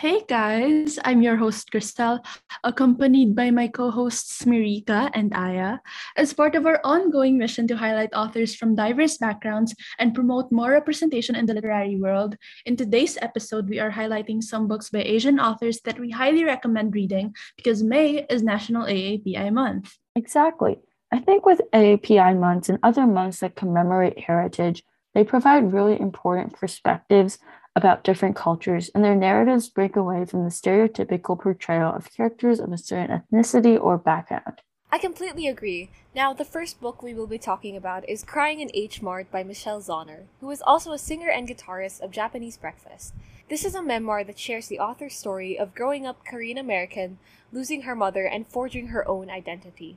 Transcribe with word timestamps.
guys. 0.00 0.98
I'm 1.04 1.20
your 1.20 1.36
host, 1.36 1.70
Cristel, 1.70 2.24
accompanied 2.64 3.36
by 3.36 3.50
my 3.50 3.68
co 3.68 3.90
hosts, 3.90 4.44
Mirika 4.44 5.10
and 5.12 5.34
Aya, 5.34 5.78
as 6.16 6.32
part 6.32 6.54
of 6.54 6.64
our 6.64 6.80
ongoing 6.84 7.36
mission 7.36 7.68
to 7.68 7.76
highlight 7.76 8.14
authors 8.14 8.54
from 8.54 8.74
diverse 8.74 9.18
backgrounds 9.18 9.74
and 9.98 10.14
promote 10.14 10.50
more 10.50 10.70
representation 10.70 11.36
in 11.36 11.44
the 11.44 11.52
literary 11.52 11.96
world. 12.00 12.36
In 12.64 12.76
today's 12.76 13.18
episode, 13.20 13.68
we 13.68 13.78
are 13.78 13.90
highlighting 13.90 14.42
some 14.42 14.68
books 14.68 14.88
by 14.88 15.02
Asian 15.02 15.38
authors 15.38 15.80
that 15.84 16.00
we 16.00 16.10
highly 16.10 16.44
recommend 16.44 16.94
reading 16.94 17.34
because 17.56 17.82
May 17.82 18.24
is 18.30 18.42
National 18.42 18.86
AAPI 18.86 19.52
Month. 19.52 19.98
Exactly. 20.16 20.78
I 21.12 21.18
think 21.18 21.44
with 21.44 21.60
AAPI 21.74 22.38
months 22.38 22.70
and 22.70 22.78
other 22.82 23.06
months 23.06 23.40
that 23.40 23.54
commemorate 23.54 24.18
heritage, 24.18 24.82
they 25.12 25.24
provide 25.24 25.72
really 25.72 26.00
important 26.00 26.54
perspectives 26.54 27.38
about 27.80 28.04
different 28.04 28.36
cultures, 28.36 28.90
and 28.94 29.02
their 29.02 29.16
narratives 29.16 29.70
break 29.70 29.96
away 29.96 30.26
from 30.26 30.44
the 30.44 30.50
stereotypical 30.50 31.40
portrayal 31.40 31.90
of 31.90 32.14
characters 32.14 32.60
of 32.60 32.70
a 32.70 32.76
certain 32.76 33.22
ethnicity 33.32 33.82
or 33.82 33.96
background. 33.96 34.60
I 34.92 34.98
completely 34.98 35.46
agree. 35.46 35.88
Now, 36.14 36.34
the 36.34 36.44
first 36.44 36.78
book 36.78 37.02
we 37.02 37.14
will 37.14 37.26
be 37.26 37.38
talking 37.38 37.76
about 37.76 38.06
is 38.06 38.22
Crying 38.22 38.60
in 38.60 38.70
H 38.74 39.00
Mart 39.00 39.30
by 39.30 39.42
Michelle 39.42 39.80
Zauner, 39.80 40.24
who 40.40 40.50
is 40.50 40.60
also 40.60 40.92
a 40.92 40.98
singer 40.98 41.30
and 41.30 41.48
guitarist 41.48 42.02
of 42.02 42.10
Japanese 42.10 42.58
Breakfast. 42.58 43.14
This 43.48 43.64
is 43.64 43.74
a 43.74 43.82
memoir 43.82 44.24
that 44.24 44.38
shares 44.38 44.68
the 44.68 44.78
author's 44.78 45.14
story 45.14 45.58
of 45.58 45.74
growing 45.74 46.06
up 46.06 46.26
Korean 46.26 46.58
American, 46.58 47.18
losing 47.50 47.82
her 47.82 47.96
mother, 47.96 48.26
and 48.26 48.46
forging 48.46 48.88
her 48.88 49.08
own 49.08 49.30
identity. 49.30 49.96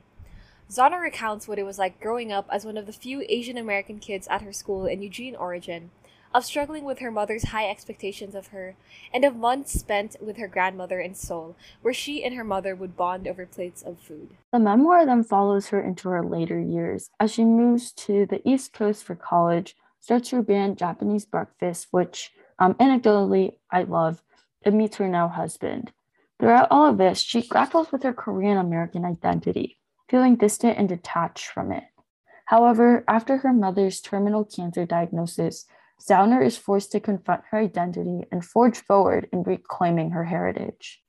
Zauner 0.70 1.02
recounts 1.02 1.46
what 1.46 1.58
it 1.58 1.66
was 1.66 1.78
like 1.78 2.00
growing 2.00 2.32
up 2.32 2.48
as 2.50 2.64
one 2.64 2.78
of 2.78 2.86
the 2.86 2.92
few 2.92 3.24
Asian 3.28 3.58
American 3.58 3.98
kids 3.98 4.26
at 4.28 4.42
her 4.42 4.52
school 4.52 4.86
in 4.86 5.02
Eugene, 5.02 5.36
Oregon, 5.36 5.90
of 6.34 6.44
struggling 6.44 6.84
with 6.84 6.98
her 6.98 7.12
mother's 7.12 7.44
high 7.44 7.70
expectations 7.70 8.34
of 8.34 8.48
her, 8.48 8.74
and 9.12 9.24
of 9.24 9.36
months 9.36 9.72
spent 9.72 10.16
with 10.20 10.36
her 10.36 10.48
grandmother 10.48 10.98
in 11.00 11.14
Seoul, 11.14 11.56
where 11.80 11.94
she 11.94 12.24
and 12.24 12.34
her 12.34 12.42
mother 12.42 12.74
would 12.74 12.96
bond 12.96 13.28
over 13.28 13.46
plates 13.46 13.82
of 13.82 14.00
food. 14.00 14.30
The 14.52 14.58
memoir 14.58 15.06
then 15.06 15.22
follows 15.22 15.68
her 15.68 15.80
into 15.80 16.08
her 16.08 16.24
later 16.24 16.58
years 16.58 17.08
as 17.20 17.30
she 17.32 17.44
moves 17.44 17.92
to 17.92 18.26
the 18.26 18.46
East 18.46 18.72
Coast 18.72 19.04
for 19.04 19.14
college, 19.14 19.76
starts 20.00 20.30
her 20.30 20.42
band 20.42 20.76
Japanese 20.76 21.24
Breakfast, 21.24 21.86
which 21.92 22.32
um, 22.58 22.74
anecdotally 22.74 23.52
I 23.70 23.84
love, 23.84 24.20
and 24.64 24.76
meets 24.76 24.96
her 24.96 25.08
now 25.08 25.28
husband. 25.28 25.92
Throughout 26.40 26.68
all 26.70 26.86
of 26.90 26.98
this, 26.98 27.20
she 27.20 27.46
grapples 27.46 27.92
with 27.92 28.02
her 28.02 28.12
Korean 28.12 28.58
American 28.58 29.04
identity, 29.04 29.78
feeling 30.10 30.34
distant 30.34 30.78
and 30.78 30.88
detached 30.88 31.46
from 31.46 31.70
it. 31.70 31.84
However, 32.46 33.04
after 33.06 33.38
her 33.38 33.52
mother's 33.52 34.00
terminal 34.00 34.44
cancer 34.44 34.84
diagnosis, 34.84 35.66
Zauner 36.00 36.44
is 36.44 36.56
forced 36.56 36.92
to 36.92 37.00
confront 37.00 37.42
her 37.50 37.58
identity 37.58 38.26
and 38.30 38.44
forge 38.44 38.78
forward 38.78 39.28
in 39.32 39.42
reclaiming 39.42 40.10
her 40.10 40.24
heritage. 40.24 41.00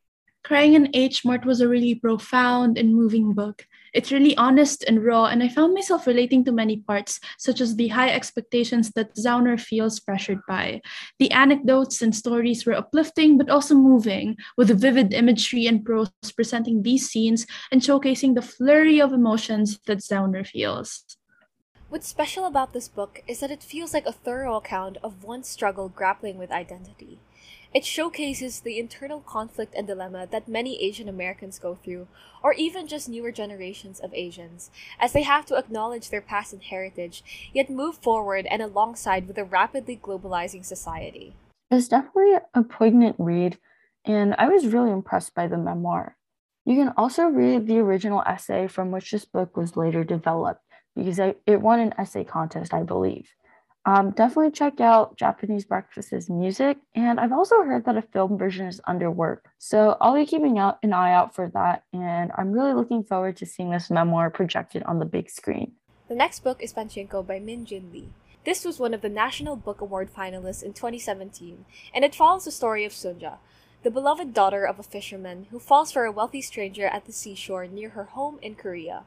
Crying 0.46 0.76
in 0.76 0.92
H 0.94 1.26
Mart 1.26 1.44
was 1.44 1.60
a 1.60 1.68
really 1.68 1.96
profound 1.96 2.78
and 2.78 2.94
moving 2.94 3.34
book. 3.34 3.66
It's 3.96 4.12
really 4.12 4.38
honest 4.38 4.84
and 4.84 5.04
raw, 5.04 5.26
and 5.26 5.42
I 5.42 5.50
found 5.50 5.74
myself 5.74 6.06
relating 6.06 6.46
to 6.46 6.52
many 6.52 6.78
parts, 6.78 7.20
such 7.40 7.62
as 7.62 7.76
the 7.76 7.88
high 7.88 8.12
expectations 8.12 8.92
that 8.92 9.16
Zauner 9.16 9.60
feels 9.60 10.00
pressured 10.00 10.42
by. 10.48 10.82
The 11.18 11.32
anecdotes 11.32 12.04
and 12.04 12.16
stories 12.16 12.64
were 12.64 12.74
uplifting 12.74 13.40
but 13.40 13.50
also 13.50 13.74
moving, 13.74 14.38
with 14.56 14.80
vivid 14.80 15.16
imagery 15.16 15.66
and 15.66 15.84
prose 15.84 16.12
presenting 16.36 16.84
these 16.84 17.10
scenes 17.10 17.48
and 17.72 17.82
showcasing 17.82 18.36
the 18.36 18.44
flurry 18.44 19.02
of 19.02 19.14
emotions 19.14 19.80
that 19.88 20.04
Zauner 20.04 20.46
feels. 20.46 21.06
What's 21.88 22.08
special 22.08 22.46
about 22.46 22.74
this 22.74 22.88
book 22.88 23.22
is 23.28 23.40
that 23.40 23.52
it 23.52 23.62
feels 23.62 23.94
like 23.94 24.08
a 24.08 24.12
thorough 24.12 24.56
account 24.56 24.98
of 25.04 25.24
one's 25.24 25.48
struggle 25.48 25.88
grappling 25.88 26.36
with 26.36 26.52
identity. 26.52 27.20
It 27.76 27.86
showcases 27.86 28.60
the 28.60 28.80
internal 28.80 29.20
conflict 29.20 29.76
and 29.78 29.86
dilemma 29.86 30.28
that 30.32 30.48
many 30.48 30.82
Asian 30.82 31.08
Americans 31.08 31.60
go 31.60 31.76
through, 31.76 32.08
or 32.42 32.54
even 32.54 32.88
just 32.88 33.08
newer 33.08 33.32
generations 33.32 34.00
of 34.00 34.16
Asians, 34.16 34.72
as 35.00 35.14
they 35.14 35.22
have 35.22 35.46
to 35.46 35.58
acknowledge 35.58 36.10
their 36.10 36.22
past 36.22 36.54
and 36.54 36.64
heritage, 36.64 37.24
yet 37.54 37.70
move 37.70 37.98
forward 37.98 38.48
and 38.48 38.64
alongside 38.64 39.28
with 39.28 39.38
a 39.38 39.46
rapidly 39.46 40.00
globalizing 40.02 40.66
society. 40.66 41.36
It's 41.70 41.88
definitely 41.88 42.34
a 42.56 42.64
poignant 42.64 43.18
read, 43.20 43.60
and 44.04 44.34
I 44.40 44.48
was 44.48 44.66
really 44.66 44.92
impressed 44.92 45.36
by 45.36 45.46
the 45.48 45.58
memoir. 45.58 46.18
You 46.66 46.76
can 46.76 46.94
also 46.98 47.26
read 47.26 47.68
the 47.68 47.78
original 47.78 48.24
essay 48.26 48.68
from 48.68 48.90
which 48.90 49.12
this 49.12 49.26
book 49.26 49.56
was 49.56 49.78
later 49.78 50.04
developed 50.04 50.65
because 50.96 51.20
I, 51.20 51.36
it 51.46 51.62
won 51.62 51.80
an 51.80 51.94
essay 51.98 52.24
contest, 52.24 52.74
I 52.74 52.84
believe. 52.84 53.28
Um, 53.88 54.12
definitely 54.12 54.50
check 54.50 54.82
out 54.82 55.16
Japanese 55.16 55.64
Breakfast's 55.64 56.28
music, 56.28 56.78
and 56.96 57.20
I've 57.20 57.32
also 57.32 57.62
heard 57.62 57.86
that 57.86 57.98
a 57.98 58.02
film 58.02 58.36
version 58.36 58.66
is 58.66 58.82
under 58.88 59.12
work. 59.12 59.46
So 59.60 59.96
I'll 60.02 60.16
be 60.16 60.26
keeping 60.26 60.58
out 60.58 60.80
an 60.82 60.92
eye 60.92 61.14
out 61.14 61.36
for 61.36 61.52
that, 61.54 61.84
and 61.94 62.32
I'm 62.36 62.52
really 62.52 62.74
looking 62.74 63.04
forward 63.04 63.38
to 63.38 63.46
seeing 63.46 63.70
this 63.70 63.92
memoir 63.92 64.32
projected 64.32 64.82
on 64.84 64.98
the 64.98 65.06
big 65.06 65.30
screen. 65.30 65.74
The 66.08 66.16
next 66.16 66.44
book 66.44 66.64
is 66.64 66.74
Pachinko 66.74 67.28
by 67.28 67.38
Min 67.38 67.66
Jin 67.66 67.92
Lee. 67.92 68.10
This 68.44 68.66
was 68.66 68.80
one 68.80 68.96
of 68.96 69.02
the 69.02 69.10
National 69.10 69.56
Book 69.56 69.82
Award 69.82 70.10
finalists 70.12 70.64
in 70.64 70.74
2017, 70.74 71.66
and 71.94 72.04
it 72.04 72.16
follows 72.16 72.46
the 72.46 72.52
story 72.52 72.86
of 72.86 72.92
Sunja, 72.92 73.38
the 73.84 73.92
beloved 73.92 74.34
daughter 74.34 74.66
of 74.66 74.80
a 74.80 74.84
fisherman 74.84 75.46
who 75.52 75.60
falls 75.60 75.92
for 75.92 76.06
a 76.06 76.12
wealthy 76.12 76.42
stranger 76.42 76.88
at 76.88 77.06
the 77.06 77.12
seashore 77.12 77.68
near 77.68 77.90
her 77.90 78.06
home 78.06 78.40
in 78.42 78.56
Korea. 78.56 79.04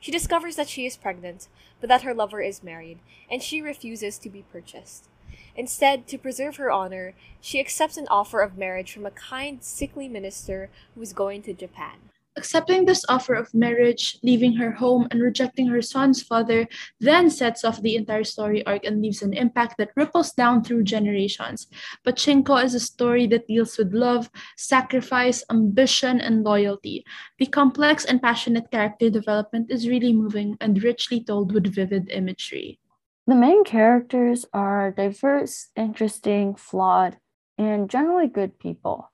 She 0.00 0.10
discovers 0.10 0.56
that 0.56 0.68
she 0.68 0.86
is 0.86 0.96
pregnant, 0.96 1.48
but 1.80 1.88
that 1.88 2.02
her 2.02 2.14
lover 2.14 2.40
is 2.40 2.62
married, 2.62 2.98
and 3.30 3.42
she 3.42 3.60
refuses 3.60 4.18
to 4.18 4.30
be 4.30 4.44
purchased. 4.50 5.08
Instead, 5.54 6.06
to 6.08 6.18
preserve 6.18 6.56
her 6.56 6.70
honor, 6.70 7.14
she 7.40 7.60
accepts 7.60 7.96
an 7.96 8.08
offer 8.08 8.40
of 8.40 8.56
marriage 8.56 8.92
from 8.92 9.04
a 9.04 9.10
kind, 9.10 9.62
sickly 9.62 10.08
minister 10.08 10.70
who 10.94 11.02
is 11.02 11.12
going 11.12 11.42
to 11.42 11.52
Japan. 11.52 11.98
Accepting 12.40 12.86
this 12.86 13.04
offer 13.06 13.34
of 13.34 13.52
marriage, 13.52 14.18
leaving 14.22 14.54
her 14.54 14.70
home, 14.70 15.06
and 15.10 15.20
rejecting 15.20 15.66
her 15.66 15.82
son's 15.82 16.22
father 16.22 16.66
then 16.98 17.28
sets 17.28 17.66
off 17.66 17.82
the 17.82 17.96
entire 17.96 18.24
story 18.24 18.64
arc 18.64 18.82
and 18.86 19.02
leaves 19.02 19.20
an 19.20 19.34
impact 19.34 19.76
that 19.76 19.90
ripples 19.94 20.32
down 20.32 20.64
through 20.64 20.84
generations. 20.84 21.66
Pachinko 22.02 22.64
is 22.64 22.74
a 22.74 22.80
story 22.80 23.26
that 23.26 23.46
deals 23.46 23.76
with 23.76 23.92
love, 23.92 24.30
sacrifice, 24.56 25.44
ambition, 25.50 26.18
and 26.18 26.42
loyalty. 26.42 27.04
The 27.38 27.44
complex 27.44 28.06
and 28.06 28.22
passionate 28.22 28.70
character 28.70 29.10
development 29.10 29.70
is 29.70 29.86
really 29.86 30.14
moving 30.14 30.56
and 30.62 30.82
richly 30.82 31.22
told 31.22 31.52
with 31.52 31.66
vivid 31.66 32.08
imagery. 32.08 32.80
The 33.26 33.34
main 33.34 33.64
characters 33.64 34.46
are 34.54 34.92
diverse, 34.92 35.68
interesting, 35.76 36.54
flawed, 36.54 37.18
and 37.58 37.90
generally 37.90 38.28
good 38.28 38.58
people. 38.58 39.10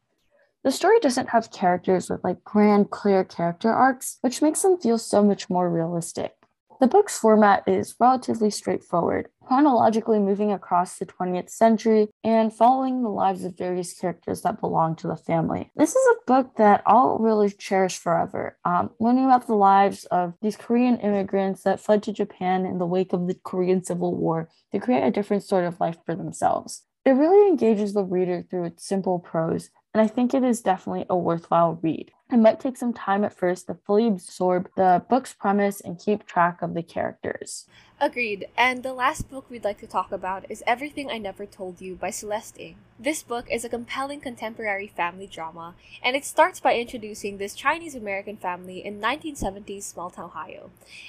The 0.67 0.73
story 0.73 0.99
doesn't 0.99 1.29
have 1.29 1.53
characters 1.53 2.11
with 2.11 2.25
like 2.25 2.43
grand, 2.43 2.91
clear 2.91 3.23
character 3.23 3.71
arcs, 3.71 4.19
which 4.23 4.43
makes 4.43 4.63
them 4.63 4.77
feel 4.77 4.99
so 4.99 5.23
much 5.23 5.49
more 5.49 5.71
realistic. 5.71 6.35
The 6.81 6.89
book's 6.89 7.17
format 7.17 7.63
is 7.69 7.95
relatively 8.01 8.51
straightforward, 8.51 9.29
chronologically 9.45 10.19
moving 10.19 10.51
across 10.51 10.99
the 10.99 11.07
20th 11.07 11.51
century 11.51 12.09
and 12.25 12.53
following 12.53 13.05
the 13.05 13.11
lives 13.11 13.45
of 13.45 13.57
various 13.57 13.97
characters 13.97 14.43
that 14.43 14.61
belong 14.61 14.97
to 14.97 15.07
the 15.07 15.15
family. 15.15 15.71
This 15.77 15.95
is 15.95 16.05
a 16.09 16.27
book 16.27 16.57
that 16.57 16.83
I'll 16.85 17.19
really 17.19 17.51
cherish 17.51 17.97
forever. 17.97 18.59
Um, 18.65 18.91
learning 18.99 19.27
about 19.27 19.47
the 19.47 19.55
lives 19.55 20.05
of 20.07 20.35
these 20.43 20.57
Korean 20.57 20.97
immigrants 20.97 21.63
that 21.63 21.79
fled 21.79 22.03
to 22.03 22.13
Japan 22.13 22.67
in 22.67 22.79
the 22.79 22.87
wake 22.87 23.13
of 23.13 23.29
the 23.29 23.39
Korean 23.45 23.85
Civil 23.85 24.17
War 24.17 24.49
to 24.73 24.81
create 24.81 25.07
a 25.07 25.13
different 25.13 25.45
sort 25.45 25.65
of 25.65 25.79
life 25.79 25.99
for 26.05 26.17
themselves. 26.17 26.83
It 27.05 27.13
really 27.13 27.47
engages 27.47 27.95
the 27.95 28.03
reader 28.03 28.43
through 28.43 28.65
its 28.65 28.85
simple 28.85 29.21
prose 29.21 29.71
and 29.97 30.05
I 30.05 30.09
think 30.09 30.35
it 30.35 30.45
is 30.45 30.61
definitely 30.61 31.07
a 31.09 31.17
worthwhile 31.17 31.79
read. 31.81 32.13
It 32.31 32.37
might 32.37 32.61
take 32.61 32.77
some 32.77 32.93
time 32.93 33.25
at 33.25 33.33
first 33.33 33.67
to 33.67 33.79
fully 33.87 34.07
absorb 34.07 34.69
the 34.77 35.03
book's 35.09 35.33
premise 35.33 35.81
and 35.81 35.99
keep 35.99 36.27
track 36.27 36.61
of 36.61 36.75
the 36.75 36.83
characters. 36.83 37.67
Agreed. 37.99 38.47
And 38.59 38.83
the 38.83 38.93
last 38.93 39.31
book 39.31 39.49
we'd 39.49 39.65
like 39.65 39.81
to 39.81 39.87
talk 39.87 40.13
about 40.13 40.45
is 40.51 40.63
Everything 40.67 41.11
I 41.11 41.17
Never 41.17 41.47
Told 41.47 41.81
You 41.81 41.95
by 41.95 42.11
Celeste 42.11 42.61
Ng. 42.61 42.77
This 42.99 43.23
book 43.23 43.47
is 43.51 43.65
a 43.65 43.71
compelling 43.71 44.21
contemporary 44.21 44.87
family 44.87 45.27
drama, 45.27 45.75
and 46.05 46.15
it 46.15 46.27
starts 46.27 46.61
by 46.61 46.77
introducing 46.77 47.39
this 47.39 47.55
Chinese 47.55 47.95
American 47.95 48.37
family 48.37 48.85
in 48.85 49.01
1970s 49.01 49.85
small 49.85 50.11
town 50.11 50.27
Ohio, 50.27 50.69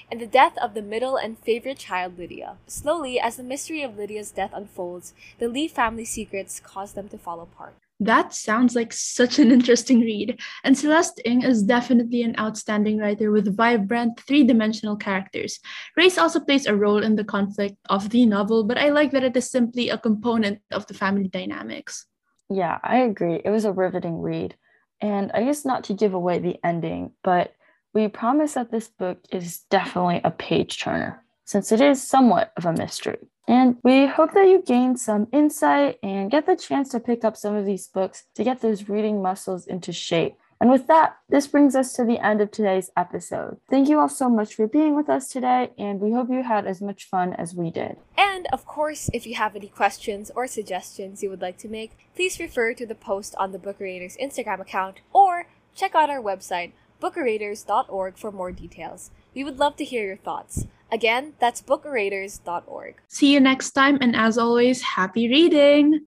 and 0.09 0.21
the 0.21 0.27
death 0.27 0.57
of 0.59 0.75
the 0.75 0.81
middle 0.81 1.17
and 1.17 1.38
favorite 1.39 1.79
child, 1.79 2.17
Lydia. 2.17 2.56
Slowly, 2.67 3.19
as 3.19 3.35
the 3.35 3.44
mystery 3.44 3.83
of 3.83 3.97
Lydia's 3.97 4.31
death 4.31 4.51
unfolds, 4.53 5.13
the 5.39 5.50
Lee 5.50 5.67
family 5.67 6.06
secrets 6.06 6.61
cause 6.61 6.94
them 6.94 7.09
to 7.09 7.17
fall 7.17 7.41
apart. 7.41 7.75
That 7.99 8.33
sounds 8.33 8.75
like 8.75 8.94
such 8.94 9.39
an 9.39 9.51
interesting 9.51 10.01
read, 10.01 10.39
and 10.63 10.77
Celeste 10.77 11.19
Ng 11.25 11.41
is 11.41 11.63
definitely 11.63 12.21
an 12.21 12.35
outstanding 12.38 12.99
writer 12.99 13.31
with 13.31 13.55
vibrant, 13.55 14.19
three 14.19 14.44
dimensional 14.44 14.95
characters. 14.95 15.59
Race 15.95 16.17
also 16.17 16.39
plays 16.39 16.67
a 16.67 16.75
role 16.75 17.01
in 17.01 17.15
the 17.15 17.23
conflict 17.23 17.77
of 17.89 18.09
the 18.11 18.25
novel, 18.25 18.63
but 18.63 18.77
I 18.77 18.89
like 18.89 19.11
that 19.11 19.23
it 19.23 19.35
is 19.35 19.49
simply 19.49 19.89
a 19.89 19.97
component 19.97 20.61
of 20.71 20.85
the 20.85 20.94
family 20.94 21.27
dynamics. 21.27 22.05
Yeah, 22.49 22.77
I 22.83 22.97
agree. 22.97 23.41
It 23.44 23.49
was 23.49 23.65
a 23.65 23.73
riveting 23.73 24.21
read. 24.21 24.55
And 25.01 25.31
I 25.33 25.44
guess 25.44 25.65
not 25.65 25.83
to 25.85 25.94
give 25.94 26.13
away 26.13 26.39
the 26.39 26.57
ending, 26.63 27.11
but 27.23 27.53
we 27.94 28.07
promise 28.07 28.53
that 28.53 28.71
this 28.71 28.88
book 28.88 29.19
is 29.31 29.59
definitely 29.69 30.21
a 30.23 30.31
page 30.31 30.79
turner. 30.79 31.23
Since 31.47 31.71
it 31.71 31.79
is 31.79 32.05
somewhat 32.05 32.51
of 32.57 32.65
a 32.65 32.73
mystery. 32.73 33.29
And 33.47 33.77
we 33.81 34.05
hope 34.05 34.33
that 34.33 34.49
you 34.49 34.61
gain 34.61 34.97
some 34.97 35.27
insight 35.31 35.97
and 36.03 36.29
get 36.29 36.45
the 36.45 36.57
chance 36.57 36.89
to 36.89 36.99
pick 36.99 37.23
up 37.23 37.38
some 37.38 37.55
of 37.55 37.65
these 37.65 37.88
books 37.88 38.25
to 38.35 38.44
get 38.44 38.59
those 38.61 38.89
reading 38.89 39.21
muscles 39.21 39.65
into 39.65 39.94
shape. 39.94 40.35
And 40.59 40.69
with 40.69 40.88
that, 40.88 41.17
this 41.29 41.47
brings 41.47 41.75
us 41.75 41.94
to 41.94 42.03
the 42.03 42.19
end 42.19 42.41
of 42.41 42.51
today's 42.51 42.91
episode. 42.97 43.57
Thank 43.69 43.88
you 43.88 43.99
all 43.99 44.09
so 44.09 44.27
much 44.27 44.55
for 44.55 44.67
being 44.67 44.95
with 44.95 45.07
us 45.07 45.29
today, 45.29 45.71
and 45.77 46.01
we 46.01 46.11
hope 46.11 46.29
you 46.29 46.44
had 46.44 46.65
as 46.65 46.81
much 46.81 47.05
fun 47.05 47.33
as 47.33 47.53
we 47.53 47.69
did. 47.69 47.95
And 48.17 48.47
of 48.51 48.65
course, 48.65 49.09
if 49.13 49.25
you 49.25 49.35
have 49.35 49.55
any 49.55 49.67
questions 49.67 50.31
or 50.35 50.47
suggestions 50.47 51.23
you 51.23 51.29
would 51.29 51.41
like 51.41 51.57
to 51.59 51.69
make, 51.69 51.91
please 52.15 52.39
refer 52.39 52.73
to 52.73 52.85
the 52.85 52.95
post 52.95 53.35
on 53.38 53.51
the 53.51 53.59
Book 53.59 53.77
Creators 53.77 54.17
Instagram 54.17 54.59
account 54.59 54.99
or 55.13 55.47
check 55.75 55.95
out 55.95 56.09
our 56.09 56.21
website, 56.21 56.73
bookreaders.org, 57.01 58.17
for 58.17 58.31
more 58.31 58.51
details. 58.51 59.11
We 59.35 59.44
would 59.44 59.59
love 59.59 59.75
to 59.77 59.85
hear 59.85 60.03
your 60.03 60.17
thoughts. 60.17 60.65
Again, 60.91 61.33
that's 61.39 61.61
bookreaders.org. 61.61 62.95
See 63.07 63.33
you 63.33 63.39
next 63.39 63.71
time, 63.71 63.97
and 64.01 64.15
as 64.15 64.37
always, 64.37 64.81
happy 64.81 65.27
reading! 65.29 65.95